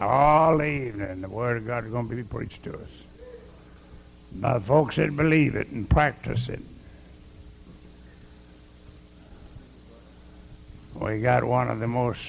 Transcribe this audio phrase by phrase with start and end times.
[0.00, 1.20] all evening.
[1.20, 2.88] The Word of God is going to be preached to us
[4.32, 6.60] by folks that believe it and practice it.
[10.94, 12.20] We got one of the most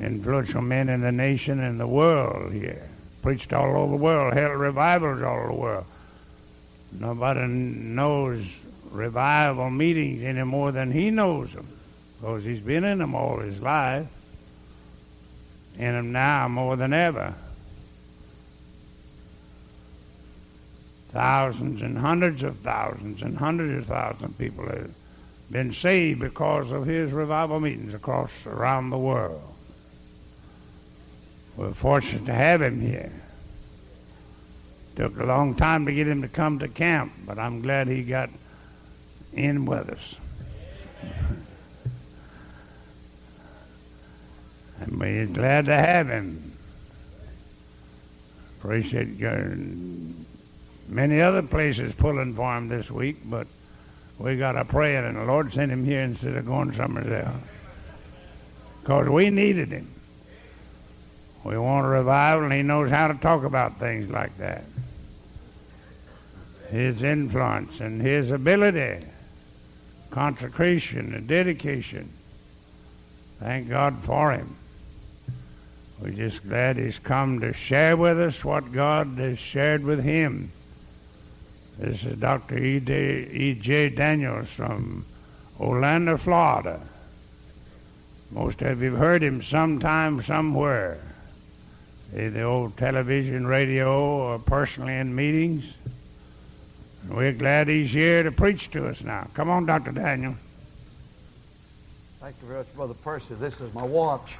[0.00, 2.88] influential men in the nation and the world here.
[3.22, 5.84] Preached all over the world, held revivals all over the world.
[6.92, 8.44] Nobody knows
[8.90, 11.66] revival meetings any more than he knows them
[12.18, 14.06] because he's been in them all his life.
[15.78, 17.34] In them now more than ever.
[21.12, 24.90] Thousands and hundreds of thousands and hundreds of thousands of people have
[25.50, 29.40] been saved because of his revival meetings across around the world.
[31.56, 33.12] We're fortunate to have him here.
[34.96, 38.02] Took a long time to get him to come to camp, but I'm glad he
[38.02, 38.30] got
[39.32, 40.14] in with us.
[44.80, 46.52] And we're glad to have him.
[48.58, 49.56] Appreciate your
[50.88, 53.46] many other places pulling for him this week, but
[54.18, 57.42] we got a prayer, and the Lord sent him here instead of going somewhere else.
[58.80, 59.88] Because we needed him.
[61.44, 64.64] We want a revival, and he knows how to talk about things like that.
[66.70, 69.06] His influence and his ability,
[70.10, 72.10] consecration and dedication.
[73.38, 74.56] Thank God for him.
[76.00, 80.52] We're just glad he's come to share with us what God has shared with him.
[81.78, 82.56] This is Dr.
[82.56, 83.88] E.J.
[83.90, 85.04] Daniels from
[85.58, 86.80] Orlando, Florida.
[88.30, 90.98] Most of you have heard him sometime, somewhere,
[92.16, 95.64] either old television, radio, or personally in meetings.
[97.02, 99.28] And we're glad he's here to preach to us now.
[99.34, 99.92] Come on, Dr.
[99.92, 100.36] Daniel.
[102.20, 103.34] Thank you very much, Brother Percy.
[103.34, 104.30] This is my watch.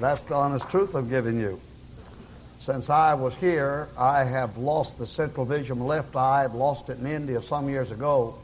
[0.00, 1.58] That's the honest truth I'm giving you.
[2.60, 6.44] Since I was here, I have lost the central vision left eye.
[6.44, 8.34] I've lost it in India some years ago,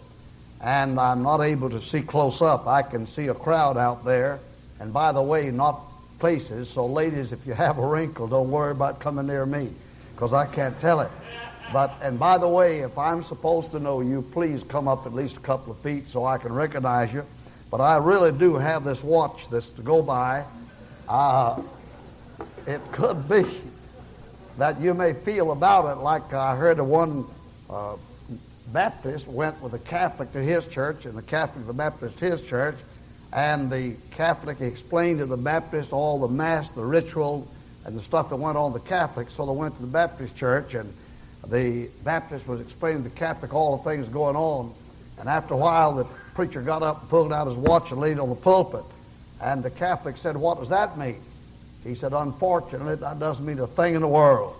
[0.62, 2.66] and I'm not able to see close up.
[2.66, 4.38] I can see a crowd out there,
[4.80, 5.82] and by the way, not
[6.18, 6.70] places.
[6.70, 9.72] So, ladies, if you have a wrinkle, don't worry about coming near me,
[10.14, 11.10] because I can't tell it.
[11.70, 15.12] But, and by the way, if I'm supposed to know you, please come up at
[15.12, 17.24] least a couple of feet so I can recognize you.
[17.70, 20.44] But I really do have this watch that's to go by
[21.12, 21.62] uh,
[22.66, 23.44] it could be
[24.56, 27.26] that you may feel about it like I heard of one
[27.68, 27.96] uh,
[28.68, 32.30] Baptist went with a Catholic to his church and the Catholic to the Baptist to
[32.30, 32.76] his church,
[33.30, 37.46] and the Catholic explained to the Baptist all the Mass, the ritual,
[37.84, 40.72] and the stuff that went on the Catholic, so they went to the Baptist church,
[40.72, 40.90] and
[41.46, 44.72] the Baptist was explaining to the Catholic all the things going on,
[45.18, 48.18] and after a while the preacher got up and pulled out his watch and laid
[48.18, 48.84] on the pulpit.
[49.42, 51.20] And the Catholic said, What does that mean?
[51.84, 54.54] He said, Unfortunately, that doesn't mean a thing in the world.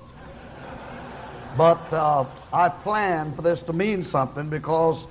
[1.57, 5.07] but uh, I plan for this to mean something because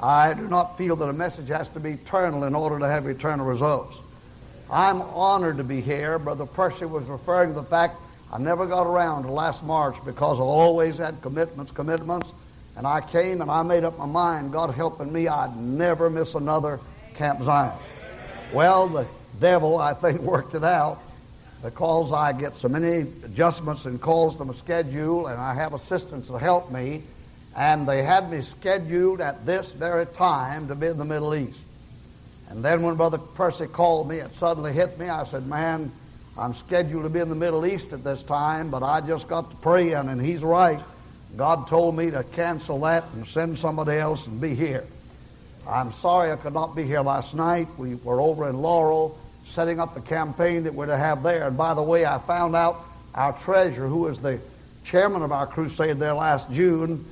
[0.00, 3.06] I do not feel that a message has to be eternal in order to have
[3.06, 3.96] eternal results.
[4.70, 6.18] I'm honored to be here.
[6.18, 7.96] Brother Percy was referring to the fact
[8.32, 12.28] I never got around to last March because I always had commitments, commitments.
[12.76, 16.34] And I came and I made up my mind, God helping me, I'd never miss
[16.34, 16.78] another
[17.14, 17.72] Camp Zion.
[18.52, 19.06] Well, the
[19.40, 21.00] devil, I think, worked it out
[21.62, 26.28] because I get so many adjustments and calls to my schedule, and I have assistants
[26.28, 27.02] to help me,
[27.56, 31.58] and they had me scheduled at this very time to be in the Middle East.
[32.48, 35.08] And then when Brother Percy called me, it suddenly hit me.
[35.08, 35.90] I said, Man,
[36.38, 39.50] I'm scheduled to be in the Middle East at this time, but I just got
[39.50, 40.80] to praying, and he's right.
[41.36, 44.86] God told me to cancel that and send somebody else and be here.
[45.68, 47.66] I'm sorry I could not be here last night.
[47.76, 49.18] We were over in Laurel
[49.52, 51.48] setting up the campaign that we're to have there.
[51.48, 52.84] And by the way, I found out
[53.14, 54.38] our treasurer, who was the
[54.84, 57.04] chairman of our crusade there last June,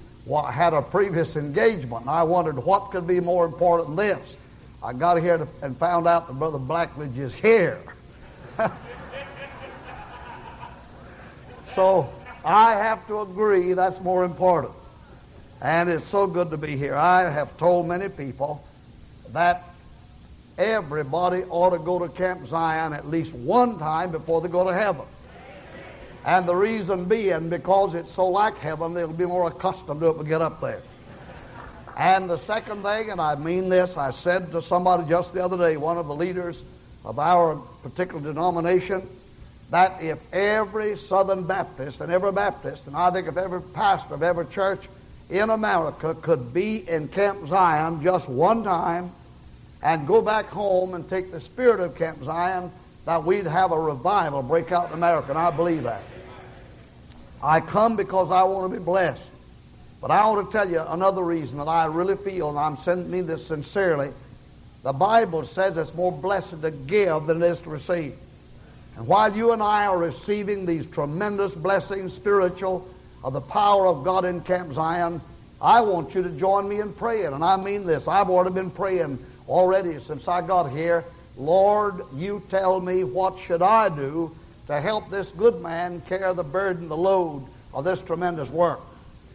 [0.52, 2.02] had a previous engagement.
[2.02, 4.36] And I wondered what could be more important than this.
[4.82, 7.80] I got here and found out that Brother Blackledge is here.
[11.74, 12.08] so
[12.44, 14.74] I have to agree that's more important.
[15.64, 16.94] And it's so good to be here.
[16.94, 18.62] I have told many people
[19.32, 19.62] that
[20.58, 24.74] everybody ought to go to Camp Zion at least one time before they go to
[24.74, 25.06] heaven.
[26.26, 30.16] And the reason being because it's so like heaven, they'll be more accustomed to it
[30.16, 30.82] when they get up there.
[31.96, 35.56] And the second thing, and I mean this, I said to somebody just the other
[35.56, 36.62] day, one of the leaders
[37.06, 39.08] of our particular denomination,
[39.70, 44.22] that if every Southern Baptist and every Baptist, and I think if every pastor of
[44.22, 44.80] every church
[45.30, 49.12] in America could be in Camp Zion just one time
[49.82, 52.70] and go back home and take the spirit of Camp Zion,
[53.04, 56.02] that we'd have a revival break out in America, and I believe that.
[57.42, 59.20] I come because I want to be blessed.
[60.00, 63.26] But I want to tell you another reason that I really feel, and I'm sending
[63.26, 64.10] this sincerely.
[64.82, 68.14] The Bible says it's more blessed to give than it is to receive.
[68.96, 72.88] And while you and I are receiving these tremendous blessings, spiritual,
[73.24, 75.20] of the power of God in Camp Zion,
[75.60, 77.32] I want you to join me in praying.
[77.32, 78.06] And I mean this.
[78.06, 79.18] I've already been praying
[79.48, 81.04] already since I got here.
[81.38, 84.30] Lord, you tell me what should I do
[84.66, 88.80] to help this good man carry the burden, the load of this tremendous work.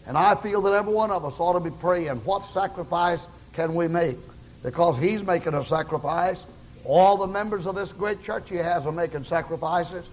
[0.05, 3.19] And I feel that every one of us ought to be praying, what sacrifice
[3.53, 4.17] can we make?
[4.61, 6.43] Because he's making a sacrifice.
[6.85, 10.05] All the members of this great church he has are making sacrifices.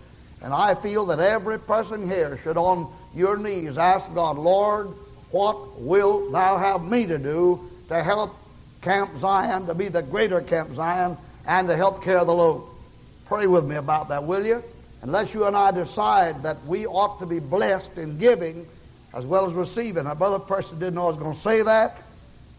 [0.46, 4.90] And I feel that every Percy here should on your knees ask God, Lord,
[5.32, 8.32] what will thou have me to do to help
[8.80, 11.16] Camp Zion, to be the greater Camp Zion,
[11.48, 12.62] and to help carry the load?
[13.26, 14.62] Pray with me about that, will you?
[15.02, 18.68] Unless you and I decide that we ought to be blessed in giving
[19.14, 20.06] as well as receiving.
[20.06, 21.96] Our brother person didn't know I was going to say that.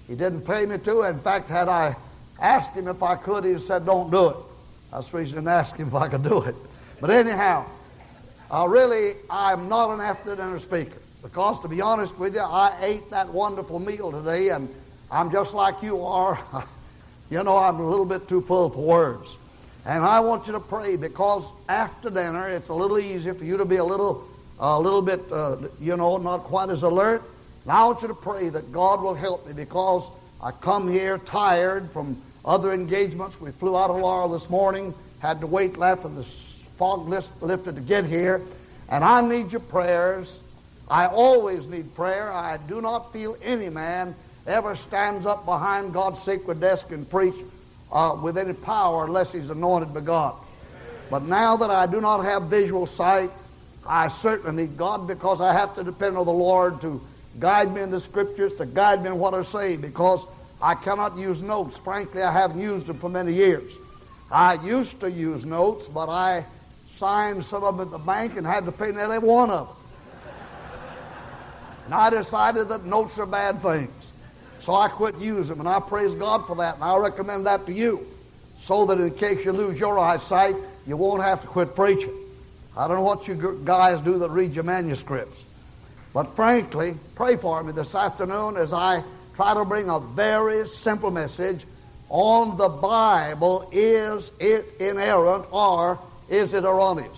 [0.09, 1.03] He didn't pay me to.
[1.03, 1.95] In fact, had I
[2.37, 4.37] asked him if I could, he said, don't do it.
[4.91, 6.55] That's the reason I ask him if I could do it.
[6.99, 7.65] But anyhow,
[8.49, 12.77] uh, really, I'm not an after dinner speaker because, to be honest with you, I
[12.81, 14.73] ate that wonderful meal today, and
[15.11, 16.39] I'm just like you are.
[17.29, 19.35] you know, I'm a little bit too full for words.
[19.85, 23.57] And I want you to pray because after dinner, it's a little easier for you
[23.57, 24.27] to be a little,
[24.59, 27.23] a little bit, uh, you know, not quite as alert.
[27.63, 30.09] And I want you to pray that God will help me because
[30.41, 33.39] I come here tired from other engagements.
[33.41, 36.25] We flew out of Laurel this morning, had to wait after the
[36.77, 37.07] fog
[37.41, 38.41] lifted to get here,
[38.89, 40.31] and I need your prayers.
[40.89, 42.31] I always need prayer.
[42.31, 44.15] I do not feel any man
[44.45, 47.35] ever stands up behind God's sacred desk and preach
[47.91, 50.35] uh, with any power unless he's anointed by God.
[51.09, 53.31] But now that I do not have visual sight,
[53.85, 57.01] I certainly need God because I have to depend on the Lord to
[57.39, 60.25] guide me in the scriptures, to guide me in what I say, because
[60.61, 61.77] I cannot use notes.
[61.83, 63.71] Frankly, I haven't used them for many years.
[64.29, 66.45] I used to use notes, but I
[66.99, 69.75] signed some of them at the bank and had to pay nearly one of them.
[71.85, 73.91] And I decided that notes are bad things.
[74.63, 77.65] So I quit using them, and I praise God for that, and I recommend that
[77.67, 78.05] to you,
[78.65, 80.55] so that in case you lose your eyesight,
[80.85, 82.13] you won't have to quit preaching.
[82.75, 85.37] I don't know what you guys do that read your manuscripts.
[86.13, 89.03] But frankly, pray for me this afternoon as I
[89.35, 91.61] try to bring a very simple message
[92.09, 93.69] on the Bible.
[93.71, 95.99] Is it inerrant or
[96.29, 97.17] is it erroneous?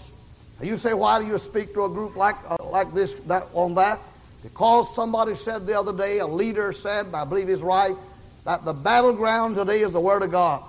[0.61, 3.75] You say, why do you speak to a group like, uh, like this that, on
[3.75, 3.99] that?
[4.43, 7.95] Because somebody said the other day, a leader said, I believe he's right,
[8.45, 10.63] that the battleground today is the Word of God.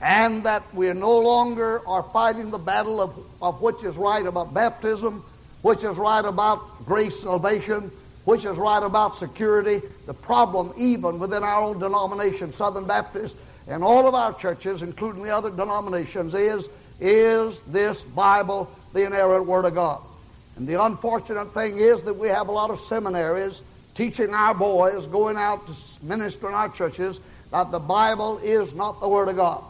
[0.00, 4.52] And that we no longer are fighting the battle of, of which is right about
[4.52, 5.24] baptism,
[5.62, 7.90] which is right about grace, salvation,
[8.24, 9.80] which is right about security.
[10.06, 13.34] The problem, even within our own denomination, Southern Baptist,
[13.68, 16.68] and all of our churches, including the other denominations, is
[17.00, 20.02] is this Bible the inerrant Word of God?
[20.56, 23.60] And the unfortunate thing is that we have a lot of seminaries
[23.94, 27.18] teaching our boys, going out to minister in our churches,
[27.50, 29.64] that the Bible is not the Word of God.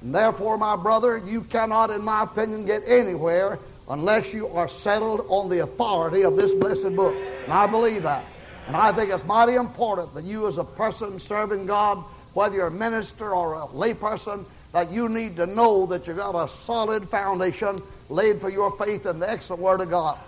[0.00, 3.58] And therefore, my brother, you cannot, in my opinion, get anywhere
[3.88, 7.14] unless you are settled on the authority of this blessed book.
[7.44, 8.24] And I believe that.
[8.66, 12.66] And I think it's mighty important that you, as a person serving God, whether you're
[12.66, 17.08] a minister or a layperson, that you need to know that you've got a solid
[17.08, 20.18] foundation laid for your faith in the excellent Word of God.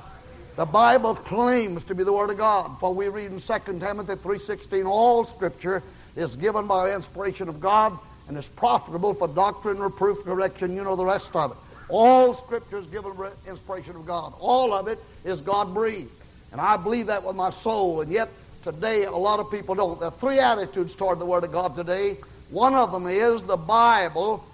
[0.56, 4.14] The Bible claims to be the Word of God, for we read in 2 Timothy
[4.14, 5.82] 3.16, all Scripture
[6.16, 10.74] is given by inspiration of God and is profitable for doctrine, reproof, correction.
[10.74, 11.56] You know the rest of it.
[11.88, 14.34] All Scripture is given by inspiration of God.
[14.38, 16.10] All of it is God-breathed.
[16.52, 18.28] And I believe that with my soul, and yet
[18.64, 19.98] today a lot of people don't.
[19.98, 22.18] There are three attitudes toward the Word of God today.
[22.50, 24.44] One of them is the Bible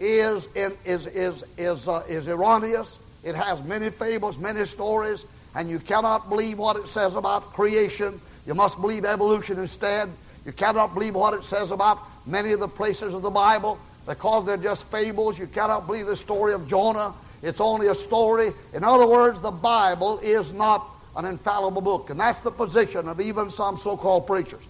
[0.00, 2.98] is, in, is, is, is, uh, is erroneous.
[3.22, 8.20] It has many fables, many stories, and you cannot believe what it says about creation.
[8.46, 10.10] You must believe evolution instead.
[10.44, 14.44] You cannot believe what it says about many of the places of the Bible because
[14.44, 15.38] they're just fables.
[15.38, 17.14] You cannot believe the story of Jonah.
[17.42, 18.52] It's only a story.
[18.72, 22.10] In other words, the Bible is not an infallible book.
[22.10, 24.62] And that's the position of even some so-called preachers.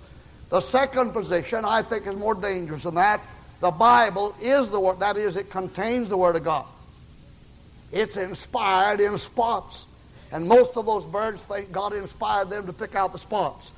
[0.50, 3.20] The second position, I think, is more dangerous than that.
[3.60, 5.00] The Bible is the Word.
[5.00, 6.66] That is, it contains the Word of God.
[7.92, 9.84] It's inspired in spots.
[10.32, 13.70] And most of those birds think God inspired them to pick out the spots.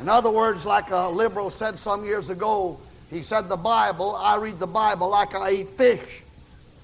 [0.00, 2.80] In other words, like a liberal said some years ago,
[3.10, 6.22] he said, The Bible, I read the Bible like I eat fish.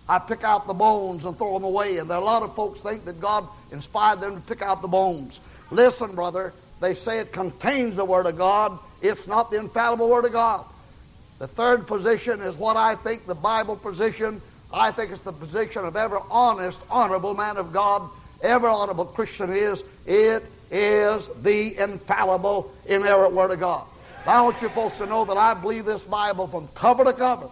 [0.09, 1.99] I pick out the bones and throw them away.
[1.99, 4.83] And there are a lot of folks think that God inspired them to pick out
[4.83, 5.41] the bones.
[5.71, 8.79] Listen, brother, they say it contains the Word of God.
[9.03, 10.67] It's not the infallible Word of God.
[11.39, 14.41] The third position is what I think the Bible position.
[14.73, 18.11] I think it's the position of every honest, honorable man of God,
[18.43, 19.83] every honorable Christian is.
[20.07, 23.87] It is the infallible, inerrant Word of God.
[24.27, 27.49] I want you folks to know that I believe this Bible from cover to cover.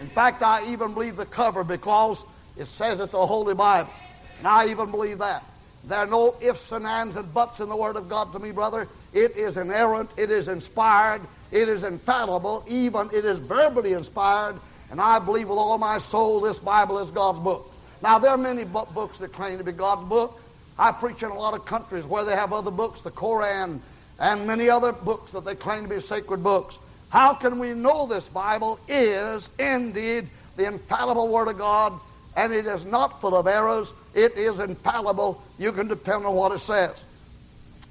[0.00, 2.22] In fact, I even believe the cover because
[2.56, 3.92] it says it's a holy Bible.
[4.38, 5.44] And I even believe that.
[5.84, 8.50] There are no ifs and ands and buts in the Word of God to me,
[8.50, 8.86] brother.
[9.12, 10.10] It is inerrant.
[10.16, 11.22] It is inspired.
[11.50, 12.64] It is infallible.
[12.68, 14.60] Even it is verbally inspired.
[14.90, 17.72] And I believe with all my soul this Bible is God's book.
[18.02, 20.38] Now, there are many books that claim to be God's book.
[20.78, 23.82] I preach in a lot of countries where they have other books, the Koran,
[24.18, 26.78] and many other books that they claim to be sacred books.
[27.10, 32.00] How can we know this Bible is indeed the infallible Word of God,
[32.40, 33.92] and it is not full of errors?
[34.14, 35.42] It is infallible.
[35.58, 36.96] You can depend on what it says.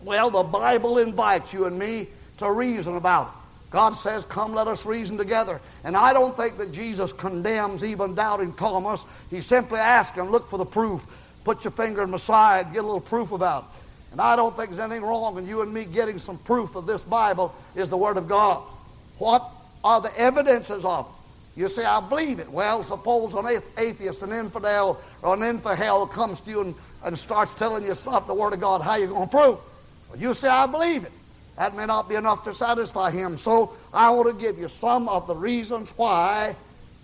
[0.03, 2.07] Well, the Bible invites you and me
[2.39, 3.33] to reason about it.
[3.71, 5.61] God says, Come, let us reason together.
[5.83, 9.01] And I don't think that Jesus condemns even doubting Thomas.
[9.29, 11.01] He simply asks him, Look for the proof.
[11.43, 13.69] Put your finger in my side, get a little proof about it.
[14.13, 16.87] And I don't think there's anything wrong in you and me getting some proof of
[16.87, 18.63] this Bible is the Word of God.
[19.19, 19.47] What
[19.83, 21.18] are the evidences of it?
[21.59, 22.49] You say, I believe it.
[22.49, 27.51] Well, suppose an atheist, an infidel, or an infidel comes to you and, and starts
[27.59, 28.79] telling you it's not the Word of God.
[28.79, 29.59] How you going to prove?
[30.09, 31.11] Well, you say, I believe it.
[31.57, 33.37] That may not be enough to satisfy him.
[33.37, 36.55] So I want to give you some of the reasons why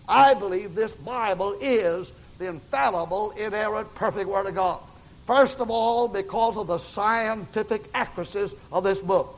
[0.07, 2.09] I believe this Bible is
[2.39, 4.79] the infallible, inerrant, perfect Word of God.
[5.27, 9.37] First of all, because of the scientific accuracies of this book.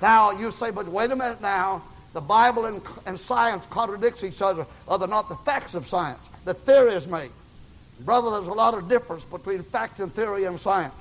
[0.00, 1.82] Now, you say, but wait a minute now.
[2.14, 4.66] The Bible and, and science contradicts each other.
[4.88, 6.20] They not the facts of science?
[6.44, 7.32] The theories make.
[8.00, 10.94] Brother, there's a lot of difference between fact and theory and science.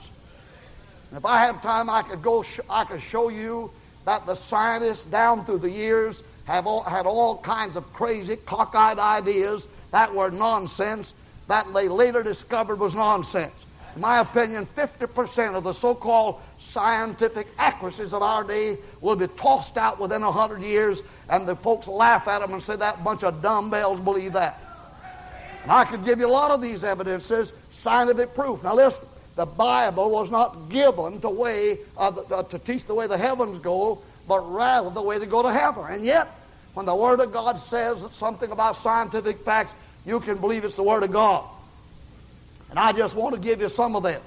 [1.10, 2.44] And if I had time, I could go.
[2.44, 3.72] Sh- I could show you
[4.06, 9.00] that the scientists down through the years have all, had all kinds of crazy, cockeyed
[9.00, 11.14] ideas that were nonsense
[11.48, 13.54] that they later discovered was nonsense.
[13.96, 16.42] In my opinion, 50% of the so-called
[16.74, 21.56] scientific accuracies of our day will be tossed out within a hundred years, and the
[21.56, 24.60] folks laugh at them and say that bunch of dumbbells believe that.
[25.62, 28.62] And I could give you a lot of these evidences, scientific proof.
[28.64, 33.18] Now listen, the Bible was not given to way uh, to teach the way the
[33.18, 35.86] heavens go, but rather the way to go to heaven.
[35.88, 36.28] And yet,
[36.74, 39.74] when the Word of God says something about scientific facts,
[40.06, 41.50] you can believe it's the Word of God.
[42.70, 44.22] And I just want to give you some of that.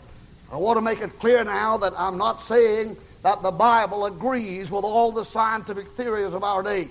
[0.50, 4.70] I want to make it clear now that I'm not saying that the Bible agrees
[4.70, 6.88] with all the scientific theories of our day.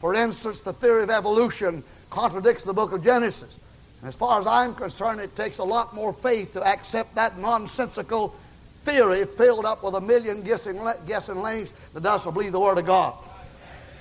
[0.00, 3.56] For instance, the theory of evolution contradicts the book of Genesis.
[4.04, 8.34] As far as I'm concerned, it takes a lot more faith to accept that nonsensical
[8.84, 12.86] theory filled up with a million guessing, guessing links that doesn't believe the Word of
[12.86, 13.14] God.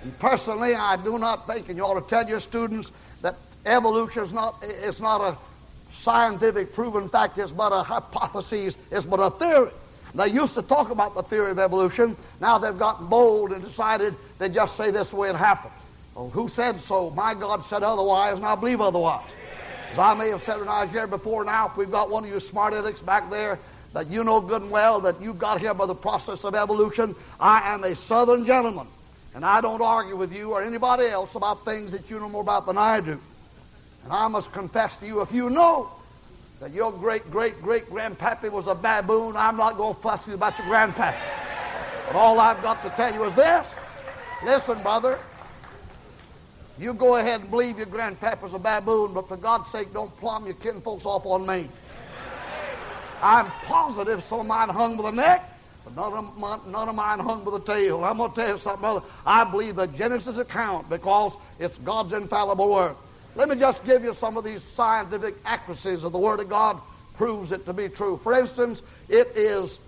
[0.04, 3.36] And personally, I do not think, and you ought to tell your students, that
[3.66, 5.38] evolution is not, is not a
[6.04, 9.72] scientific proven fact, it's but a hypothesis, it's but a theory.
[10.16, 12.16] They used to talk about the theory of evolution.
[12.40, 15.74] Now they've gotten bold and decided they just say this way it happened.
[16.14, 17.10] Well, who said so?
[17.10, 19.32] My God said otherwise, and I believe otherwise.
[19.92, 22.24] As I may have said when I was here before now, if we've got one
[22.24, 23.58] of you smart addicts back there
[23.94, 27.16] that you know good and well that you got here by the process of evolution,
[27.40, 28.88] I am a southern gentleman.
[29.36, 32.42] And I don't argue with you or anybody else about things that you know more
[32.42, 33.20] about than I do.
[34.04, 35.92] And I must confess to you, if you know
[36.60, 40.34] that your great great great grandpappy was a baboon, I'm not going to fuss you
[40.34, 41.22] about your grandpappy.
[42.08, 43.66] But all I've got to tell you is this.
[44.44, 45.20] Listen, brother,
[46.78, 50.46] you go ahead and believe your grandpapa's a baboon, but for God's sake, don't plumb
[50.46, 51.70] your kinfolks off on me.
[53.22, 55.50] I'm positive some of mine hung with a neck,
[55.86, 58.04] but none of, mine, none of mine hung with a tail.
[58.04, 59.06] I'm going to tell you something, brother.
[59.26, 62.96] I believe the Genesis account because it's God's infallible word.
[63.36, 66.80] Let me just give you some of these scientific accuracies of the Word of God
[67.16, 68.20] proves it to be true.
[68.22, 69.80] For instance, it is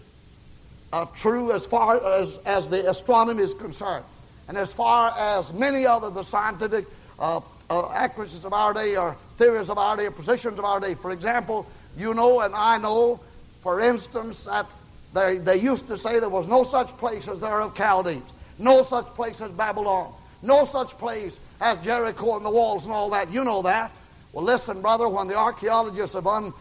[0.92, 4.06] uh, true as far as, as the astronomy is concerned.
[4.48, 6.86] And as far as many other the scientific
[7.20, 10.80] uh, uh, accuracies of our day or theories of our day or positions of our
[10.80, 10.96] day.
[10.96, 13.20] For example, you know and I know,
[13.64, 14.68] for instance, that
[15.14, 18.24] they, they used to say Ur was no such place as there of Chaldees,
[18.60, 23.10] no such place as Babylon, no such place as Jericho and Ur walls and all
[23.12, 23.32] that.
[23.32, 23.92] You know that.
[24.34, 26.54] Well, listen, brother, when the archaeologists have un,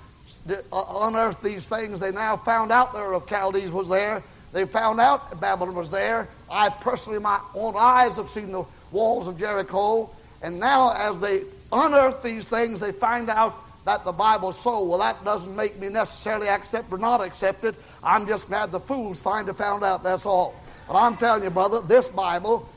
[0.48, 4.22] uh, unearthed these things, they now found out the of Chaldees was there.
[4.52, 6.28] They found out Babylon was there.
[6.48, 10.08] I personally, my own eyes have seen the walls of Jericho.
[10.42, 14.84] And now, as they unearth these things, they find out that the Bible's so.
[14.84, 17.74] Well, that doesn't make me necessarily accept or not accept it.
[18.02, 20.54] I'm just glad the fools find found out, that's all.
[20.86, 22.68] But I'm telling you, brother, this Bible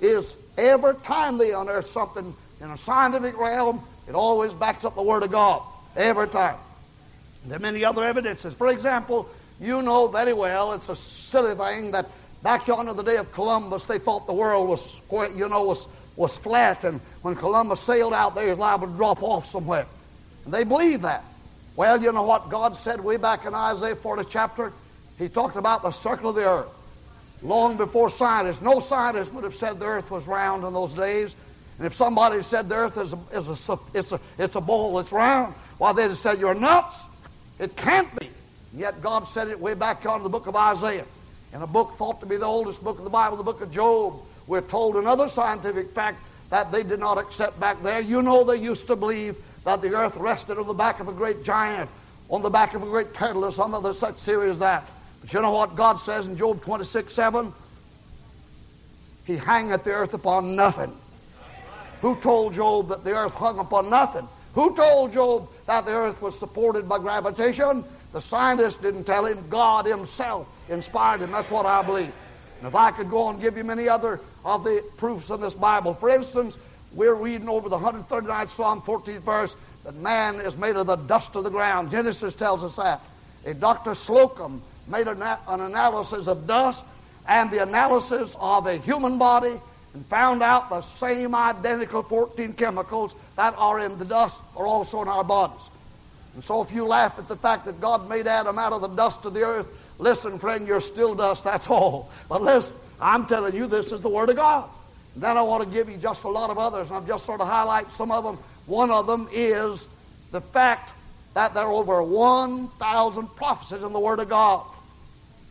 [0.00, 5.02] is every time they unearth something in a scientific realm, it always backs up the
[5.02, 5.62] Word of God.
[5.96, 6.58] Every time.
[7.46, 8.54] There are many other evidences.
[8.54, 9.28] For example,
[9.60, 10.96] you know very well it's a
[11.30, 12.06] silly thing that
[12.42, 14.96] back yonder the day of Columbus, they thought the world was,
[15.34, 15.86] you know, was,
[16.16, 19.86] was flat, and when Columbus sailed out there, he was liable to drop off somewhere.
[20.44, 21.24] And they believed that.
[21.76, 24.72] Well, you know what God said way back in Isaiah 40 chapter?
[25.18, 26.68] He talked about the circle of the earth.
[27.46, 31.32] Long before scientists, no scientist would have said the earth was round in those days.
[31.78, 34.96] And if somebody said the earth is a, is a, it's a, it's a bowl
[34.96, 36.96] that's round, why, they'd have said, you're nuts.
[37.60, 38.26] It can't be.
[38.72, 41.06] And yet God said it way back on the book of Isaiah.
[41.52, 43.70] In a book thought to be the oldest book of the Bible, the book of
[43.70, 46.18] Job, we're told another scientific fact
[46.50, 48.00] that they did not accept back there.
[48.00, 51.12] You know they used to believe that the earth rested on the back of a
[51.12, 51.90] great giant,
[52.28, 54.84] on the back of a great turtle, or some other such theory as that.
[55.26, 57.52] But you know what God says in Job 26, 7?
[59.24, 60.92] He hangeth the earth upon nothing.
[62.00, 64.28] Who told Job that the earth hung upon nothing?
[64.54, 67.84] Who told Job that the earth was supported by gravitation?
[68.12, 69.48] The scientists didn't tell him.
[69.50, 71.32] God himself inspired him.
[71.32, 72.12] That's what I believe.
[72.60, 75.54] And if I could go and give you many other of the proofs in this
[75.54, 75.94] Bible.
[75.94, 76.56] For instance,
[76.92, 81.34] we're reading over the 139th Psalm, 14th verse, that man is made of the dust
[81.34, 81.90] of the ground.
[81.90, 83.00] Genesis tells us that.
[83.44, 83.96] A Dr.
[83.96, 86.82] Slocum made an, an analysis of dust
[87.28, 89.60] and the analysis of a human body
[89.94, 95.02] and found out the same identical 14 chemicals that are in the dust are also
[95.02, 95.60] in our bodies.
[96.34, 98.88] And so if you laugh at the fact that God made Adam out of the
[98.88, 99.66] dust of the earth,
[99.98, 102.10] listen, friend, you're still dust, that's all.
[102.28, 104.68] But listen, I'm telling you, this is the Word of God.
[105.14, 107.24] And Then I want to give you just a lot of others, and I've just
[107.24, 108.38] sort of highlight some of them.
[108.66, 109.86] One of them is
[110.30, 110.90] the fact
[111.32, 114.66] that there are over 1,000 prophecies in the Word of God,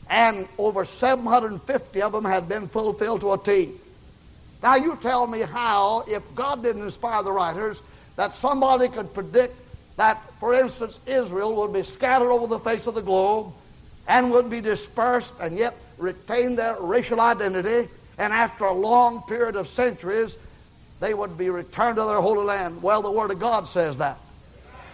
[0.08, 3.74] and over 750 of them have been fulfilled to a T.
[4.62, 7.82] Now you tell me how, if God didn't inspire the writers,
[8.16, 9.56] that somebody could predict
[9.98, 13.54] that, for instance, Israel would be scattered over the face of the globe
[14.08, 19.56] and would be dispersed and yet retain their racial identity and after a long period
[19.56, 20.38] of centuries,
[21.00, 22.82] they would be returned to their holy land.
[22.82, 24.20] Well, the Word of God says that.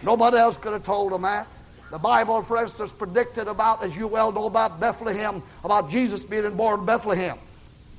[0.02, 1.46] Nobody else could have told them that.
[1.92, 6.56] The Bible, for instance, predicted about, as you well know, about Bethlehem, about Jesus being
[6.56, 7.38] born in Bethlehem.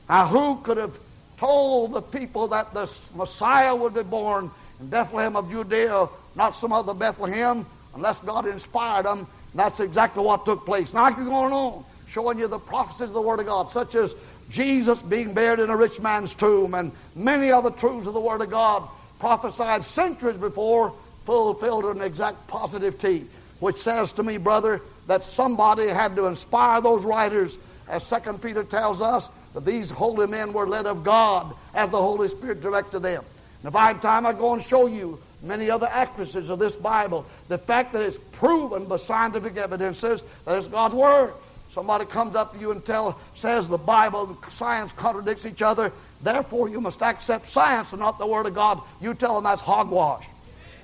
[0.10, 0.96] Now, who could have
[1.38, 6.72] told the people that the Messiah would be born in Bethlehem of Judea, not some
[6.72, 9.28] other Bethlehem, unless God inspired them?
[9.54, 10.92] That's exactly what took place.
[10.92, 13.94] Now, I can go on showing you the prophecies of the Word of God, such
[13.94, 14.16] as
[14.50, 18.42] Jesus being buried in a rich man's tomb, and many other truths of the Word
[18.42, 20.96] of God prophesied centuries before,
[21.28, 23.28] fulfilled in exact positive T,
[23.64, 27.56] which says to me, brother, that somebody had to inspire those writers,
[27.88, 31.98] as Second Peter tells us, that these holy men were led of God as the
[31.98, 33.24] Holy Spirit directed them.
[33.62, 36.76] And if I had time, I'd go and show you many other accuracies of this
[36.76, 37.26] Bible.
[37.48, 41.34] The fact that it's proven by scientific evidences that it's God's Word.
[41.74, 45.94] Somebody comes up to you and tell, says the Bible and science contradicts each other.
[46.22, 48.82] Therefore, you must accept science and not the Word of God.
[49.00, 50.26] You tell them that's hogwash.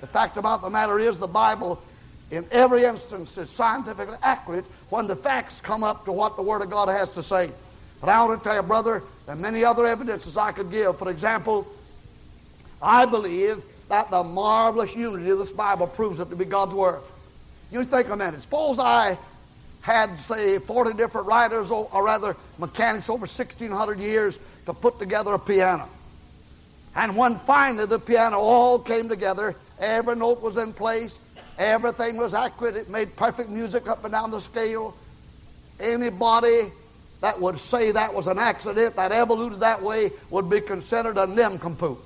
[0.00, 1.82] The fact about the matter is the Bible,
[2.30, 6.62] in every instance, is scientifically accurate when the facts come up to what the Word
[6.62, 7.50] of God has to say.
[8.00, 10.98] But I want to tell you, brother, there are many other evidences I could give.
[10.98, 11.66] For example,
[12.80, 17.00] I believe that the marvelous unity of this Bible proves it to be God's Word.
[17.70, 18.42] You think a minute.
[18.42, 19.18] Suppose I
[19.80, 25.38] had, say, 40 different writers, or, rather mechanics over 1,600 years to put together a
[25.38, 25.88] piano.
[26.94, 31.16] And when finally the piano all came together, every note was in place,
[31.58, 34.94] everything was accurate, it made perfect music up and down the scale.
[35.78, 36.72] Anybody
[37.20, 41.26] that would say that was an accident, that evolved that way, would be considered a
[41.26, 41.98] nincompoop.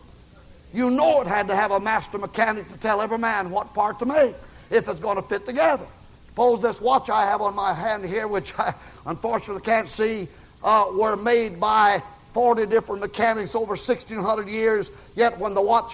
[0.72, 4.00] You know it had to have a master mechanic to tell every man what part
[4.00, 4.34] to make
[4.70, 5.86] if it's going to fit together.
[6.30, 8.74] Suppose this watch I have on my hand here, which I
[9.06, 10.28] unfortunately can't see,
[10.64, 12.02] uh, were made by
[12.32, 14.90] 40 different mechanics over 1,600 years.
[15.14, 15.92] Yet when the watch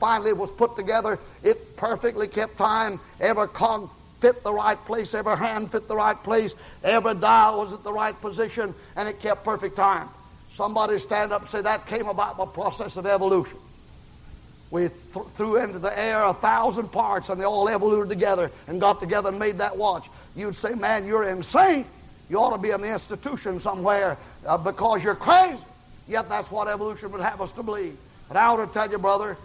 [0.00, 3.00] finally was put together, it perfectly kept time.
[3.20, 6.54] Every cog fit the right place, every hand fit the right place,
[6.84, 10.10] every dial was at the right position, and it kept perfect time.
[10.56, 13.58] Somebody stand up and say that came about by process of evolution.
[14.70, 18.80] we th- threw into the air a thousand parts and they all evolved together and
[18.80, 20.06] got together and made that watch.
[20.34, 21.86] You'd say, man, you're insane.
[22.28, 25.62] You ought to be in the institution somewhere uh, because you're crazy.
[26.08, 27.98] Yet that's what evolution would have us to believe.
[28.28, 29.36] But I want to tell you, brother,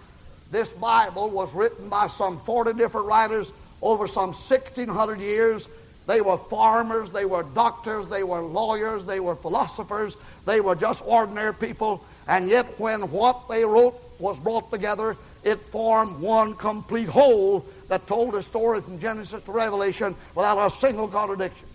[0.52, 5.68] this Bible was written by some 40 different writers over some 1,600 years.
[6.08, 11.04] They were farmers, they were doctors, they were lawyers, they were philosophers, they were just
[11.06, 12.06] ordinary people.
[12.28, 18.08] And yet, when what they wrote was brought together, it formed one complete whole that
[18.08, 21.68] told a story from Genesis to Revelation without a single contradiction.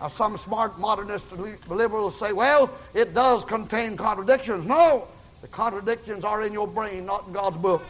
[0.00, 1.26] Now, some smart modernist
[1.66, 4.66] liberals say, well, it does contain contradictions.
[4.66, 5.08] No,
[5.40, 7.82] the contradictions are in your brain, not in God's book.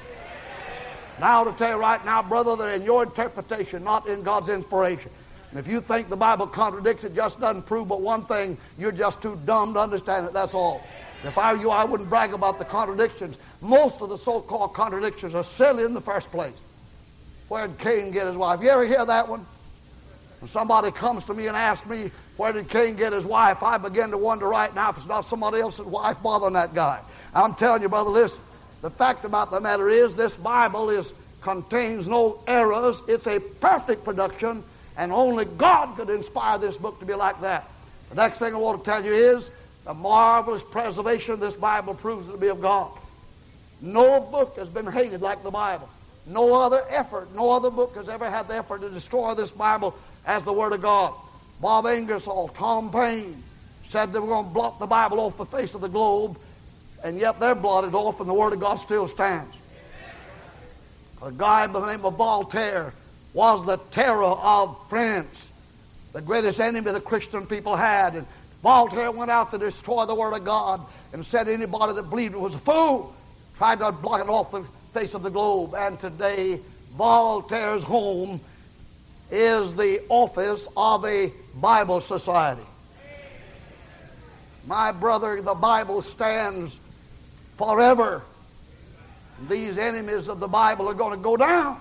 [1.21, 5.11] Now, to tell you right now, brother, that in your interpretation, not in God's inspiration.
[5.51, 8.59] And if you think the Bible contradicts, it just doesn't prove but one thing.
[8.77, 10.33] You're just too dumb to understand it.
[10.33, 10.83] That's all.
[11.25, 13.37] If I were you, I wouldn't brag about the contradictions.
[13.61, 16.55] Most of the so-called contradictions are silly in the first place.
[17.49, 18.61] Where did Cain get his wife?
[18.63, 19.45] You ever hear that one?
[20.39, 23.63] When somebody comes to me and asks me, where did Cain get his wife?
[23.63, 27.03] I begin to wonder right now if it's not somebody else's wife bothering that guy.
[27.35, 28.41] I'm telling you, brother, listen.
[28.81, 31.13] The fact about the matter is this Bible is
[31.43, 33.01] contains no errors.
[33.09, 34.65] It's a perfect production,
[34.97, 37.69] and only God could inspire this book to be like that.
[38.09, 39.49] The next thing I want to tell you is
[39.85, 42.91] the marvelous preservation of this Bible proves it to be of God.
[43.81, 45.89] No book has been hated like the Bible.
[46.27, 49.95] No other effort, no other book has ever had the effort to destroy this Bible
[50.27, 51.15] as the Word of God.
[51.61, 53.43] Bob Ingersoll, Tom Paine
[53.91, 56.39] said they were going to blot the Bible off the face of the globe
[57.03, 59.55] and yet they're blotted off, and the Word of God still stands.
[61.23, 62.93] A guy by the name of Voltaire
[63.35, 65.35] was the terror of France,
[66.13, 68.15] the greatest enemy the Christian people had.
[68.15, 68.27] And
[68.63, 70.81] Voltaire went out to destroy the Word of God
[71.13, 73.15] and said anybody that believed it was a fool.
[73.57, 75.75] Tried to blot it off the face of the globe.
[75.75, 76.61] And today,
[76.97, 78.41] Voltaire's home
[79.31, 82.63] is the office of a Bible society.
[84.67, 86.77] My brother, the Bible stands
[87.59, 88.23] forever.
[89.49, 91.81] These enemies of the Bible are going to go down.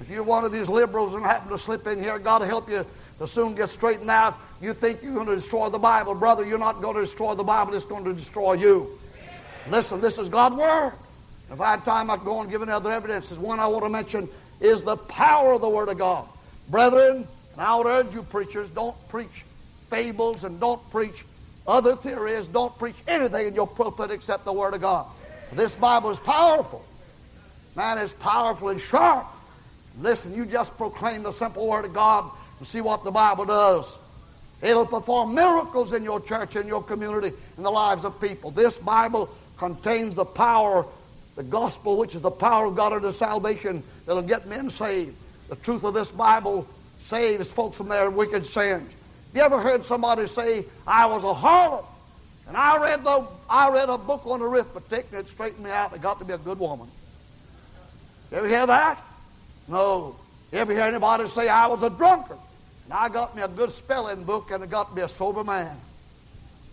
[0.00, 2.84] If you're one of these liberals and happen to slip in here, God help you
[3.18, 4.34] to soon get straightened out.
[4.60, 6.14] You think you're going to destroy the Bible.
[6.14, 7.74] Brother, you're not going to destroy the Bible.
[7.74, 8.98] It's going to destroy you.
[9.68, 10.94] Listen, this is God's Word.
[11.50, 13.30] If I had time, I'd go on and give another evidence.
[13.32, 14.28] One I want to mention
[14.60, 16.26] is the power of the Word of God.
[16.68, 19.44] Brethren, and I would urge you preachers, don't preach
[19.90, 21.24] fables and don't preach
[21.70, 22.46] other theories.
[22.48, 25.06] Don't preach anything in your pulpit except the Word of God.
[25.52, 26.84] This Bible is powerful.
[27.76, 29.26] Man, it's powerful and sharp.
[29.98, 33.86] Listen, you just proclaim the simple Word of God and see what the Bible does.
[34.62, 38.50] It'll perform miracles in your church, in your community, in the lives of people.
[38.50, 40.84] This Bible contains the power,
[41.36, 45.16] the gospel, which is the power of God unto salvation that'll get men saved.
[45.48, 46.66] The truth of this Bible
[47.08, 48.92] saves folks from their wicked sins.
[49.34, 51.84] You ever heard somebody say, I was a harlot?
[52.48, 55.94] And I read, the, I read a book on arithmetic and it straightened me out.
[55.94, 56.88] It got to be a good woman.
[58.30, 59.00] You ever hear that?
[59.68, 60.16] No.
[60.50, 62.38] You ever hear anybody say, I was a drunkard?
[62.84, 65.76] And I got me a good spelling book and it got me a sober man.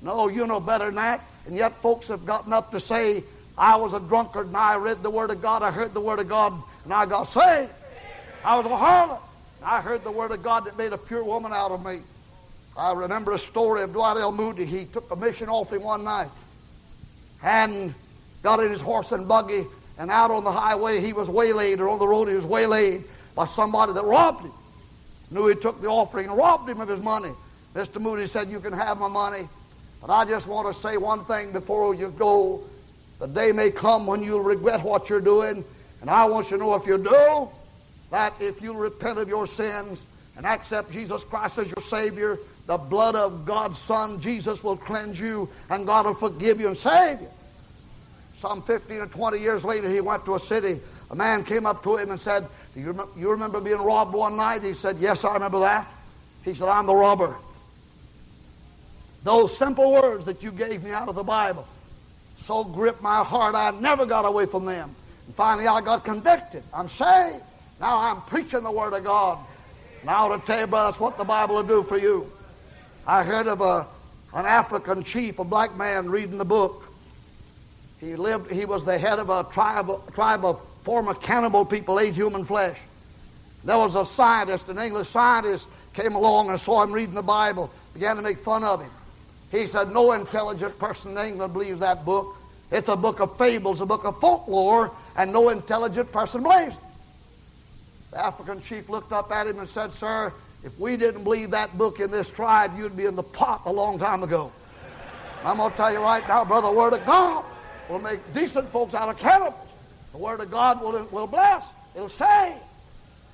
[0.01, 1.23] No, you know better than that.
[1.45, 3.23] And yet folks have gotten up to say,
[3.55, 6.19] I was a drunkard and I read the Word of God, I heard the Word
[6.19, 7.71] of God, and I got saved.
[8.43, 9.21] I was a harlot.
[9.61, 12.01] I heard the Word of God that made a pure woman out of me.
[12.77, 14.31] I remember a story of Dwight L.
[14.31, 14.63] Moody.
[14.63, 16.29] He took a mission offering one night
[17.41, 17.93] and
[18.43, 19.65] got in his horse and buggy,
[19.97, 23.03] and out on the highway he was waylaid, or on the road he was waylaid
[23.33, 24.53] by somebody that robbed him.
[25.31, 27.31] Knew he took the offering and robbed him of his money.
[27.73, 27.99] Mr.
[27.99, 29.49] Moody said, You can have my money,
[29.99, 32.63] but I just want to say one thing before you go.
[33.19, 35.65] The day may come when you'll regret what you're doing,
[36.01, 37.49] and I want you to know if you do,
[38.11, 39.99] that if you repent of your sins
[40.37, 45.19] and accept Jesus Christ as your Savior, the blood of God's Son, Jesus, will cleanse
[45.19, 47.29] you, and God will forgive you and save you.
[48.39, 50.79] Some 15 or 20 years later, he went to a city.
[51.09, 54.13] A man came up to him and said, Do you, rem- you remember being robbed
[54.13, 54.61] one night?
[54.61, 55.91] He said, Yes, I remember that.
[56.43, 57.35] He said, I'm the robber.
[59.23, 61.67] Those simple words that you gave me out of the Bible
[62.45, 64.95] so gripped my heart, I never got away from them.
[65.25, 66.63] And finally, I got convicted.
[66.73, 67.43] I'm saved.
[67.79, 69.45] Now I'm preaching the Word of God.
[70.07, 72.31] Now to tell you, brother, that's what the Bible will do for you.
[73.05, 73.85] I heard of a,
[74.31, 76.83] an African chief, a black man, reading the book.
[77.99, 78.49] He lived.
[78.49, 82.77] He was the head of a tribe, tribe of former cannibal people ate human flesh.
[83.65, 87.69] There was a scientist, an English scientist, came along and saw him reading the Bible,
[87.93, 88.91] began to make fun of him.
[89.51, 92.33] He said, "No intelligent person in England believes that book.
[92.71, 96.86] It's a book of fables, a book of folklore, and no intelligent person believes it.
[98.17, 101.99] African chief looked up at him and said, Sir, if we didn't believe that book
[101.99, 104.51] in this tribe, you'd be in the pot a long time ago.
[105.43, 107.45] I'm going to tell you right now, brother, the Word of God
[107.89, 109.69] will make decent folks out of cannibals.
[110.11, 111.63] The Word of God will, will bless.
[111.95, 112.57] It'll save.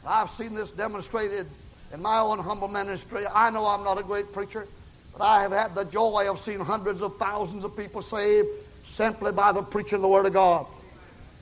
[0.05, 1.47] I've seen this demonstrated
[1.93, 3.25] in my own humble ministry.
[3.25, 4.67] I know I'm not a great preacher,
[5.13, 8.47] but I have had the joy of seeing hundreds of thousands of people saved
[8.95, 10.67] simply by the preaching of the Word of God.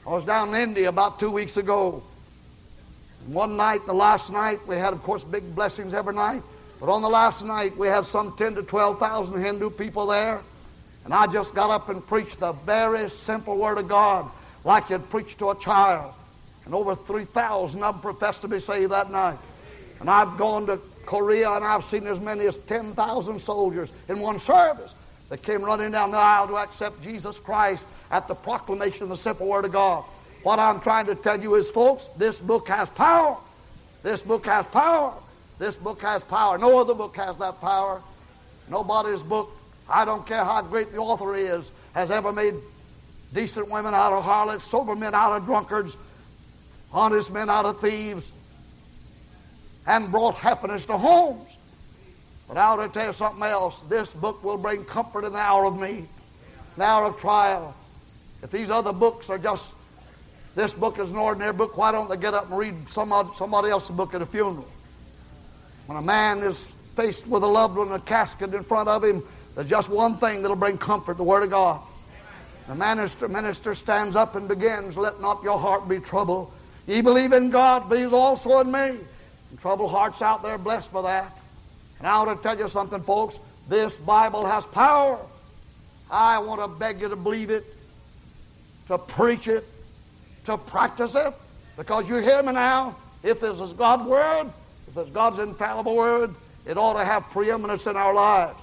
[0.06, 2.04] I was down in India about two weeks ago.
[3.28, 6.42] One night, the last night, we had, of course, big blessings every night.
[6.80, 10.42] But on the last night, we had some 10 to 12,000 Hindu people there.
[11.06, 14.30] And I just got up and preached the very simple Word of God
[14.64, 16.14] like you'd preach to a child.
[16.66, 19.40] And over 3,000 of them professed to be saved that night.
[20.00, 24.40] And I've gone to Korea and I've seen as many as 10,000 soldiers in one
[24.42, 24.94] service
[25.30, 29.18] that came running down the aisle to accept Jesus Christ at the proclamation of the
[29.18, 30.04] simple Word of God.
[30.44, 33.38] What I'm trying to tell you is, folks, this book has power.
[34.04, 35.14] This book has power.
[35.60, 36.58] This book has power.
[36.58, 38.02] No other book has that power.
[38.70, 39.52] Nobody's book,
[39.88, 42.56] I don't care how great the author is, has ever made
[43.34, 45.96] decent women out of harlots, sober men out of drunkards,
[46.92, 48.26] honest men out of thieves,
[49.86, 51.48] and brought happiness to homes.
[52.48, 53.80] But I want to tell you something else.
[53.90, 56.08] This book will bring comfort in the hour of need,
[56.76, 57.76] the hour of trial.
[58.44, 59.64] If these other books are just,
[60.56, 63.70] this book is an ordinary book, why don't they get up and read somebody, somebody
[63.70, 64.68] else's book at a funeral?
[65.86, 66.60] When a man is
[66.96, 69.24] faced with a loved one in a casket in front of him,
[69.56, 71.82] there's just one thing that'll bring comfort, the Word of God.
[72.68, 76.52] The minister, minister stands up and begins, Let not your heart be troubled.
[76.88, 79.00] Ye believe in God, believe also in me.
[79.50, 81.38] And troubled hearts out there blessed by that.
[82.00, 83.38] And I want to tell you something, folks.
[83.68, 85.20] This Bible has power.
[86.10, 87.66] I want to beg you to believe it,
[88.88, 89.66] to preach it,
[90.46, 91.34] to practice it.
[91.78, 92.96] Because you hear me now.
[93.24, 94.52] If this is God's Word,
[94.88, 98.60] if it's God's infallible Word, it ought to have preeminence in our lives.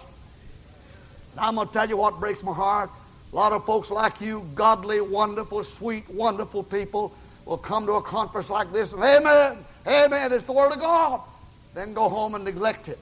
[1.32, 2.90] And I'm going to tell you what breaks my heart.
[3.32, 7.14] A lot of folks like you, godly, wonderful, sweet, wonderful people,
[7.44, 11.20] will come to a conference like this and, Amen, Amen, it's the Word of God.
[11.74, 12.98] Then go home and neglect it.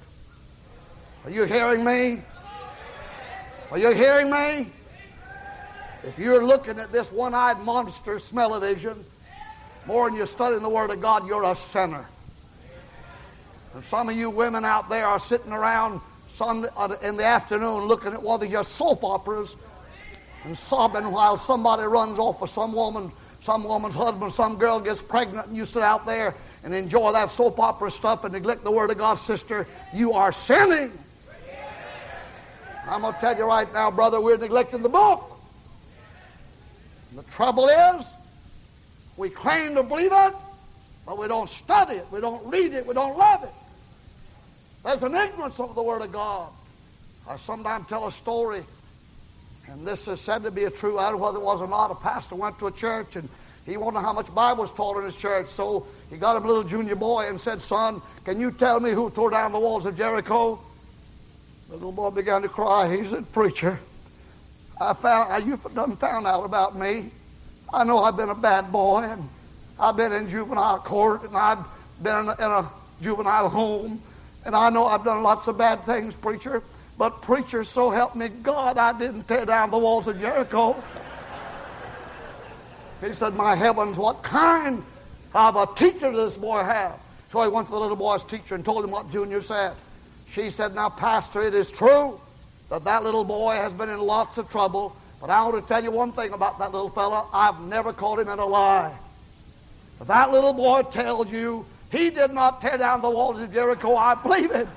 [1.24, 2.22] Are you hearing me?
[3.70, 4.70] Are you hearing me?
[6.06, 9.04] If you're looking at this one-eyed monster smell-o-vision
[9.86, 12.06] more than you're studying the Word of God, you're a sinner.
[13.74, 16.00] And some of you women out there are sitting around
[16.36, 19.56] Sunday, uh, in the afternoon looking at one of your soap operas
[20.44, 23.10] and sobbing while somebody runs off with some woman,
[23.42, 27.32] some woman's husband, some girl gets pregnant, and you sit out there and enjoy that
[27.32, 30.92] soap opera stuff and neglect the Word of God, sister, you are sinning.
[32.86, 35.35] I'm going to tell you right now, brother, we're neglecting the book.
[37.16, 38.06] And the trouble is,
[39.16, 40.34] we claim to believe it,
[41.06, 43.54] but we don't study it, we don't read it, we don't love it.
[44.84, 46.52] There's an ignorance of the Word of God.
[47.26, 48.64] I sometimes tell a story
[49.68, 50.98] and this is said to be a true.
[50.98, 51.90] I don't know whether it was or not.
[51.90, 53.28] A pastor went to a church and
[53.64, 55.48] he wanted how much Bible was taught in his church.
[55.56, 58.92] So he got him a little junior boy and said, Son, can you tell me
[58.92, 60.60] who tore down the walls of Jericho?
[61.68, 62.96] The little boy began to cry.
[62.96, 63.80] He said, Preacher,
[64.78, 67.10] I found you done found out about me.
[67.72, 69.28] I know I've been a bad boy and
[69.78, 71.64] I've been in juvenile court and I've
[72.02, 74.02] been in a, in a juvenile home
[74.44, 76.62] and I know I've done lots of bad things, preacher.
[76.98, 80.82] But preacher, so help me God, I didn't tear down the walls of Jericho.
[83.00, 84.82] He said, My heavens, what kind
[85.34, 86.98] of a teacher does this boy have?
[87.32, 89.74] So he went to the little boy's teacher and told him what Junior said.
[90.32, 92.20] She said, Now, Pastor, it is true
[92.70, 95.82] that that little boy has been in lots of trouble, but I want to tell
[95.82, 97.28] you one thing about that little fellow.
[97.32, 98.96] I've never caught him in a lie.
[100.00, 103.96] If that little boy tells you he did not tear down the walls of Jericho,
[103.96, 104.68] I believe it.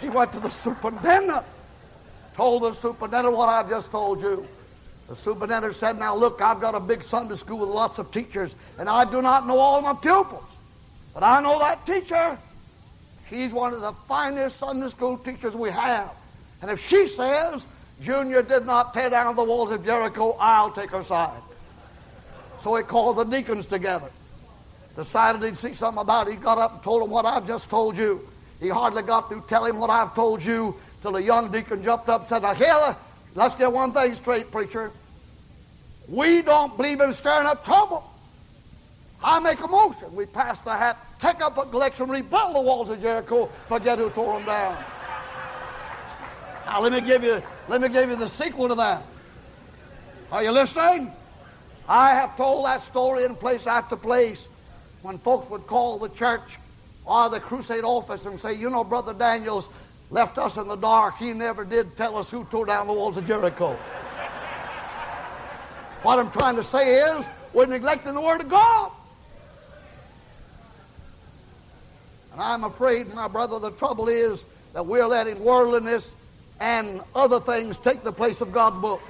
[0.00, 1.44] He went to the superintendent,
[2.36, 4.46] told the superintendent what I just told you.
[5.08, 8.54] The superintendent said, Now look, I've got a big Sunday school with lots of teachers,
[8.78, 10.44] and I do not know all my pupils.
[11.14, 12.38] But I know that teacher.
[13.28, 16.10] She's one of the finest Sunday school teachers we have.
[16.62, 17.66] And if she says
[18.02, 21.42] Junior did not tear down the walls of Jericho, I'll take her side.
[22.62, 24.10] So he called the deacons together.
[24.96, 26.32] Decided he'd see something about it.
[26.32, 28.20] He got up and told them what I've just told you.
[28.60, 32.22] He hardly got through telling what I've told you till the young deacon jumped up
[32.22, 32.98] and said, Now,
[33.34, 34.90] let's get one thing straight, preacher.
[36.08, 38.02] We don't believe in stirring up trouble.
[39.22, 40.14] I make a motion.
[40.14, 44.10] We pass the hat, take up a collection, rebuild the walls of Jericho, forget who
[44.10, 44.84] tore them down.
[46.66, 49.04] Now let me give you let me give you the sequel to that.
[50.30, 51.12] Are you listening?
[51.88, 54.46] I have told that story in place after place
[55.00, 56.58] when folks would call the church
[57.04, 59.66] or the crusade office and say, you know, Brother Daniels
[60.10, 61.16] left us in the dark.
[61.16, 63.78] He never did tell us who tore down the walls of Jericho.
[66.02, 68.92] what I'm trying to say is, we're neglecting the Word of God.
[72.38, 76.04] I'm afraid, my brother, the trouble is that we're letting worldliness
[76.60, 79.02] and other things take the place of God's book.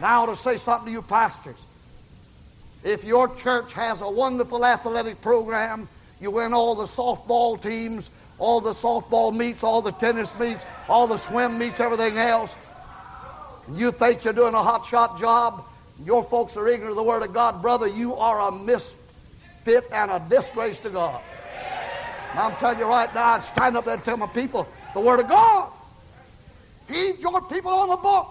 [0.00, 1.56] Now, to say something to you pastors.
[2.84, 5.88] If your church has a wonderful athletic program,
[6.20, 11.06] you win all the softball teams, all the softball meets, all the tennis meets, all
[11.06, 12.50] the swim meets, everything else,
[13.66, 15.64] and you think you're doing a hot shot job,
[16.04, 20.10] your folks are ignorant of the Word of God, brother, you are a misfit and
[20.10, 21.22] a disgrace to God.
[22.30, 25.00] And I'm telling you right now, I'd stand up there and tell my people the
[25.00, 25.72] Word of God.
[26.88, 28.28] Feed your people on the book.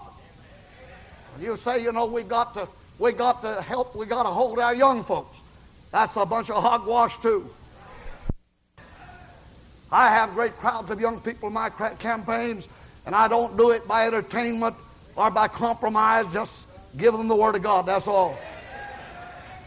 [1.34, 4.30] And you say, you know, we got to we got to help, we got to
[4.30, 5.36] hold our young folks.
[5.92, 7.50] That's a bunch of hogwash too.
[9.90, 12.66] I have great crowds of young people in my campaigns,
[13.04, 14.74] and I don't do it by entertainment
[15.14, 16.26] or by compromise.
[16.32, 16.52] Just
[16.96, 17.86] give them the Word of God.
[17.86, 18.36] That's all.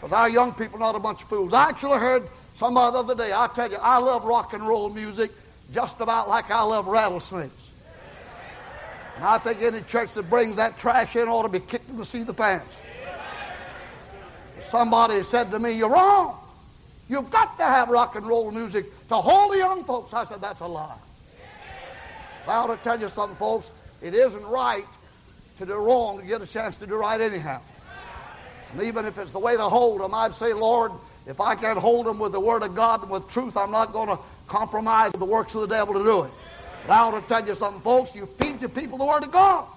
[0.01, 1.53] Because our young people are not a bunch of fools.
[1.53, 3.31] I actually heard some other day.
[3.31, 5.31] I tell you, I love rock and roll music
[5.73, 7.53] just about like I love rattlesnakes.
[9.15, 11.97] And I think any church that brings that trash in ought to be kicked in
[11.97, 12.73] the seat of the pants.
[14.71, 16.37] Somebody said to me, You're wrong.
[17.07, 20.13] You've got to have rock and roll music to hold the young folks.
[20.13, 20.99] I said, That's a lie.
[22.45, 23.67] I ought to tell you something, folks.
[24.01, 24.85] It isn't right
[25.57, 27.61] to do wrong to get a chance to do right anyhow.
[28.71, 30.91] And even if it's the way to hold them, I'd say, Lord,
[31.29, 33.93] if I can't hold them with the Word of God and with truth, I'm not
[33.93, 36.31] going to compromise the works of the devil to do it.
[36.87, 38.09] But I ought to tell you something, folks.
[38.15, 39.67] You feed your people the Word of God.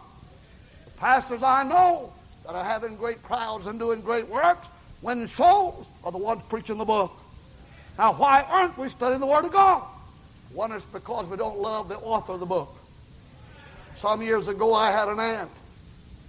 [0.86, 2.14] The pastors I know
[2.46, 4.66] that are having great crowds and doing great works,
[5.02, 7.12] when souls are the ones preaching the book.
[7.98, 9.86] Now, why aren't we studying the Word of God?
[10.54, 12.74] One is because we don't love the author of the book.
[14.00, 15.50] Some years ago, I had an aunt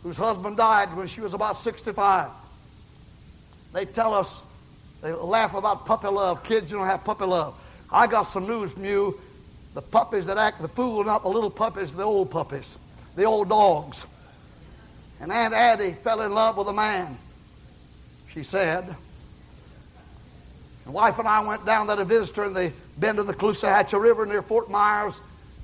[0.02, 2.30] whose husband died when she was about 65.
[3.72, 4.28] They tell us,
[5.04, 6.44] they laugh about puppy love.
[6.44, 7.56] Kids, you don't have puppy love.
[7.92, 9.20] I got some news from you.
[9.76, 12.68] The puppies that act the fool, not the little puppies, the old puppies,
[13.16, 13.98] the old dogs.
[15.20, 17.18] And Aunt Addie fell in love with a man
[18.34, 18.96] she said.
[20.86, 23.34] And wife and I went down there to visit her in the bend of the
[23.34, 25.14] Caloosahatchee River near Fort Myers.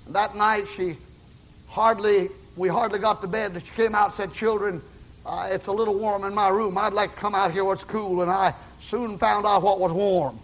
[0.06, 0.98] And that night she
[1.68, 3.62] hardly, we hardly got to bed.
[3.66, 4.82] She came out and said, children,
[5.26, 6.78] uh, it's a little warm in my room.
[6.78, 8.22] I'd like to come out here where it's cool.
[8.22, 8.54] And I
[8.90, 10.40] soon found out what was warm.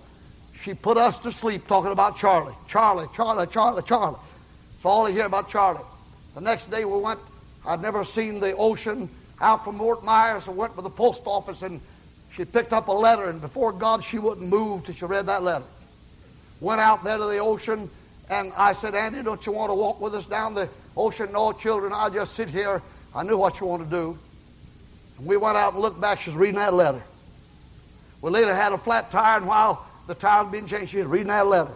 [0.64, 2.56] She put us to sleep talking about Charlie.
[2.68, 4.18] Charlie, Charlie, Charlie, Charlie.
[4.74, 5.84] That's all I hear about Charlie.
[6.34, 7.20] The next day we went,
[7.66, 9.10] I'd never seen the ocean
[9.42, 10.44] out from Fort Myers.
[10.48, 11.82] I went to the post office and
[12.36, 15.42] she picked up a letter, and before God, she wouldn't move till she read that
[15.42, 15.66] letter.
[16.60, 17.90] Went out there to the ocean,
[18.30, 21.32] and I said, Addie, don't you want to walk with us down the ocean?
[21.32, 22.82] No, children, I'll just sit here.
[23.14, 24.18] I knew what you want to do.
[25.18, 26.20] And we went out and looked back.
[26.22, 27.04] She was reading that letter.
[28.26, 31.06] We later had a flat tire, and while the tire was being changed, she was
[31.06, 31.76] reading that letter.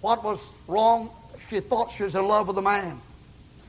[0.00, 1.10] What was wrong?
[1.50, 3.02] She thought she was in love with the man.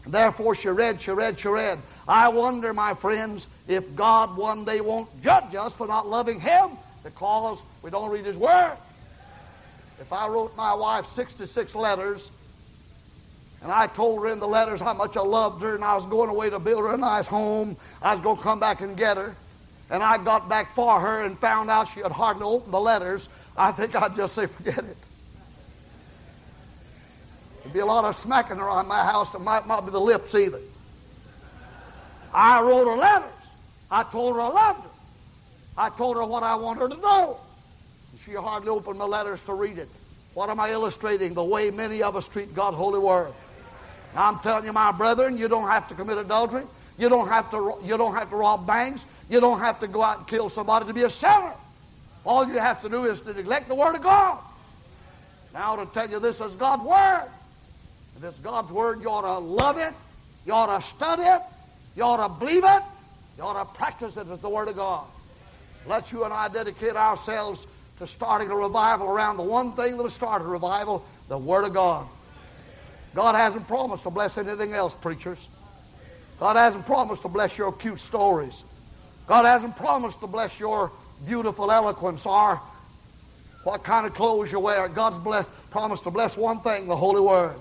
[0.04, 1.80] And therefore, she read, she read, she read.
[2.08, 6.78] I wonder, my friends, if God one day won't judge us for not loving Him
[7.04, 8.78] because we don't read His Word.
[10.00, 12.30] If I wrote my wife 66 letters
[13.64, 16.06] and I told her in the letters how much I loved her and I was
[16.12, 18.96] going away to build her a nice home, I was going to come back and
[18.96, 19.36] get her,
[19.90, 23.28] and I got back for her and found out she had hardly opened the letters,
[23.56, 24.98] I think I'd just say, forget it.
[27.62, 30.34] There'd be a lot of smacking around my house and might not be the lips
[30.36, 30.60] either.
[32.34, 33.32] I wrote her letters.
[33.90, 34.90] I told her I loved her.
[35.78, 37.40] I told her what I want her to know.
[38.26, 39.90] She hardly opened my letters to read it.
[40.34, 41.34] What am I illustrating?
[41.34, 43.34] The way many of us treat God's holy word.
[44.16, 46.64] I'm telling you, my brethren, you don't have to commit adultery.
[46.98, 49.02] You don't have to, you don't have to rob banks.
[49.30, 51.54] You don't have to go out and kill somebody to be a sinner.
[52.26, 54.44] All you have to do is to neglect the Word of God.
[55.54, 57.30] Now, to tell you this is God's Word.
[58.18, 59.94] If it's God's Word, you ought to love it.
[60.46, 61.42] You ought to study it.
[61.96, 62.84] You ought to believe it.
[63.38, 65.08] You ought to practice it as the Word of God.
[65.86, 67.66] Let you and I dedicate ourselves
[68.00, 71.64] to starting a revival around the one thing that will start a revival, the Word
[71.64, 72.08] of God.
[73.14, 75.40] God hasn't promised to bless anything else, preachers.
[76.40, 78.56] God hasn't promised to bless your cute stories.
[79.28, 80.92] God hasn't promised to bless your
[81.26, 82.62] beautiful eloquence or
[83.64, 84.88] what kind of clothes you wear.
[84.88, 87.56] God's bless, promised to bless one thing, the Holy Word.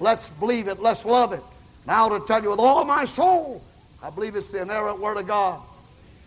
[0.00, 0.80] Let's believe it.
[0.80, 1.42] Let's love it.
[1.86, 3.62] Now to tell you with all my soul,
[4.02, 5.62] I believe it's the inerrant Word of God.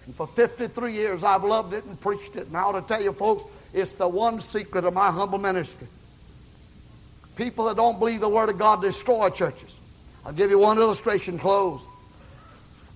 [0.05, 2.47] And for 53 years, I've loved it and preached it.
[2.53, 5.87] Ought to tell you, folks, it's the one secret of my humble ministry.
[7.35, 9.71] People that don't believe the Word of God destroy churches.
[10.25, 11.81] I'll give you one illustration, close.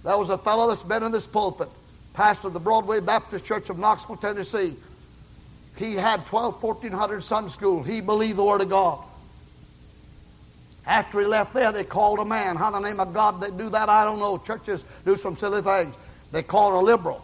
[0.03, 1.69] There was a fellow that's been in this pulpit,
[2.13, 4.75] pastor of the Broadway Baptist Church of Knoxville, Tennessee.
[5.75, 7.83] He had 12, 1400 Sunday school.
[7.83, 9.03] He believed the Word of God.
[10.85, 12.55] After he left there, they called a man.
[12.55, 14.37] How in the name of God they do that, I don't know.
[14.39, 15.95] Churches do some silly things.
[16.31, 17.23] They called a liberal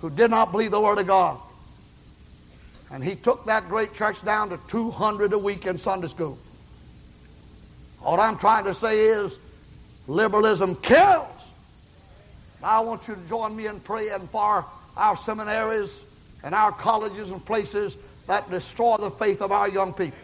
[0.00, 1.40] who did not believe the Word of God.
[2.90, 6.38] And he took that great church down to 200 a week in Sunday school.
[8.00, 9.36] What I'm trying to say is
[10.06, 11.37] liberalism kills.
[12.62, 14.64] I want you to join me in praying for
[14.96, 15.94] our seminaries
[16.42, 17.96] and our colleges and places
[18.26, 20.18] that destroy the faith of our young people.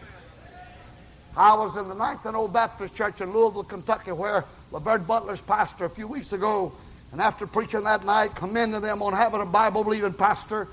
[1.37, 5.41] I was in the Ninth and O Baptist Church in Louisville, Kentucky, where LeVert Butler's
[5.41, 6.71] pastor a few weeks ago,
[7.11, 10.67] and after preaching that night, commending them on having a Bible-believing pastor,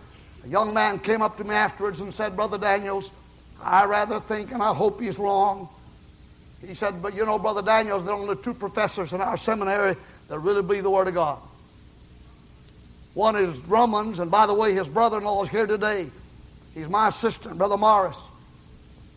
[0.45, 3.11] a young man came up to me afterwards and said, Brother Daniels,
[3.61, 5.69] I rather think, and I hope he's wrong.
[6.61, 9.97] He said, but you know, Brother Daniels, there are only two professors in our seminary
[10.29, 11.41] that really believe the Word of God.
[13.15, 16.09] One is Romans, and by the way, his brother-in-law is here today.
[16.75, 18.17] He's my assistant, Brother Morris,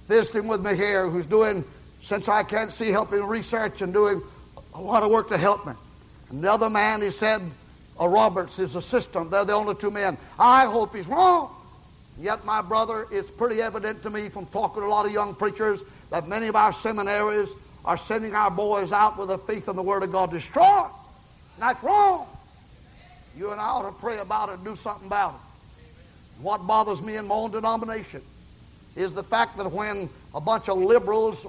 [0.10, 1.64] visiting with me here, who's doing,
[2.04, 4.22] since I can't see, helping research and doing
[4.74, 5.74] a lot of work to help me.
[6.30, 7.41] And the other man, he said,
[8.00, 9.32] uh, Roberts, his assistant.
[9.32, 10.18] They're the only two men.
[10.38, 11.56] I hope he's wrong.
[12.20, 15.36] Yet, my brother, it's pretty evident to me from talking to a lot of young
[15.36, 15.80] preachers
[16.12, 17.50] that many of our seminaries
[17.86, 20.91] are sending our boys out with a faith in the Word of God destroyed.
[21.56, 22.28] And That's wrong.
[23.36, 26.42] You and I ought to pray about it and do something about it.
[26.42, 28.22] What bothers me in my own denomination
[28.96, 31.46] is the fact that when a bunch of liberals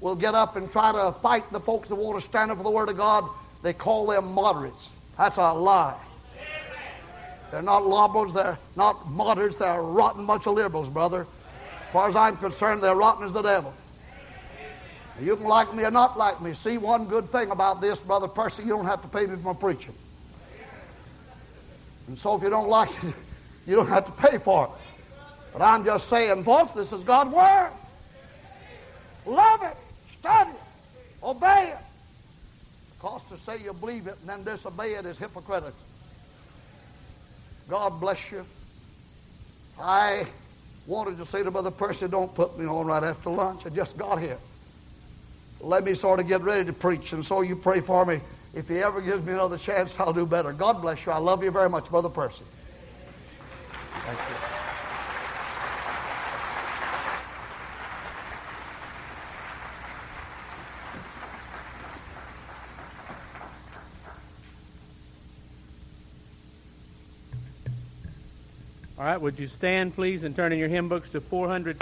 [0.00, 2.62] will get up and try to fight the folks that want to stand up for
[2.62, 3.28] the Word of God,
[3.62, 4.90] they call them moderates.
[5.16, 5.98] That's a lie.
[7.50, 11.22] They're not liberals, they're not moderates, they're a rotten bunch of liberals, brother.
[11.22, 13.72] As far as I'm concerned, they're rotten as the devil.
[15.20, 16.54] You can like me or not like me.
[16.62, 19.54] See, one good thing about this, Brother Percy, you don't have to pay me for
[19.54, 19.94] my preaching.
[22.08, 23.14] And so if you don't like it,
[23.66, 24.70] you don't have to pay for it.
[25.52, 27.72] But I'm just saying, folks, this is God's Word.
[29.26, 29.76] Love it,
[30.18, 31.84] study it, obey it.
[32.96, 35.74] Because to say you believe it and then disobey it is hypocritical.
[37.68, 38.46] God bless you.
[39.78, 40.24] I
[40.86, 43.62] wanted to say to Brother Percy, don't put me on right after lunch.
[43.66, 44.38] I just got here.
[45.60, 48.20] Let me sort of get ready to preach, and so you pray for me.
[48.58, 50.52] If he ever gives me another chance, I'll do better.
[50.52, 51.12] God bless you.
[51.12, 52.42] I love you very much, Brother Percy.
[54.04, 54.34] Thank you.
[68.98, 71.80] All right, would you stand, please, and turn in your hymn books to 400.